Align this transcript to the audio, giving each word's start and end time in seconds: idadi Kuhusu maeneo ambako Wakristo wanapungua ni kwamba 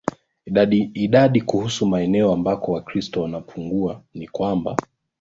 idadi 0.95 1.41
Kuhusu 1.41 1.85
maeneo 1.87 2.33
ambako 2.33 2.71
Wakristo 2.71 3.21
wanapungua 3.21 4.01
ni 4.13 4.27
kwamba 4.27 4.77